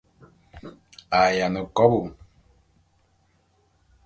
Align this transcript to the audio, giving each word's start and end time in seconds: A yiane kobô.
A 1.19 1.19
yiane 1.35 1.61
kobô. 1.75 1.99